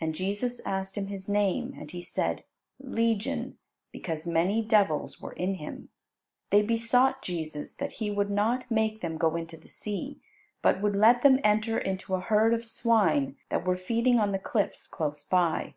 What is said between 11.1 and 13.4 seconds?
them enter into a herd of swine